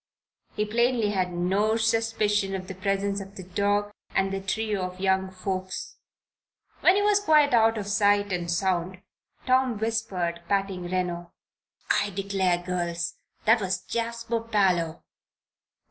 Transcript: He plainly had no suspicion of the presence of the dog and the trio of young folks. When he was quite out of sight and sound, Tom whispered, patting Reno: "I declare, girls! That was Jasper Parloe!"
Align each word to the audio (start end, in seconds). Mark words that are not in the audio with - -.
He 0.55 0.65
plainly 0.65 1.11
had 1.11 1.31
no 1.31 1.77
suspicion 1.77 2.55
of 2.55 2.67
the 2.67 2.73
presence 2.73 3.21
of 3.21 3.35
the 3.35 3.43
dog 3.43 3.91
and 4.15 4.33
the 4.33 4.41
trio 4.41 4.81
of 4.81 4.99
young 4.99 5.29
folks. 5.29 5.97
When 6.79 6.95
he 6.95 7.03
was 7.03 7.19
quite 7.19 7.53
out 7.53 7.77
of 7.77 7.85
sight 7.85 8.33
and 8.33 8.49
sound, 8.49 9.03
Tom 9.45 9.77
whispered, 9.77 10.41
patting 10.49 10.85
Reno: 10.85 11.33
"I 11.91 12.09
declare, 12.09 12.63
girls! 12.63 13.13
That 13.45 13.61
was 13.61 13.83
Jasper 13.83 14.39
Parloe!" 14.39 15.03